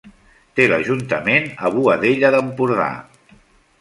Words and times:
Té 0.59 0.65
l'ajuntament 0.69 1.45
a 1.69 1.73
Boadella 1.75 2.33
d'Empordà. 2.37 2.89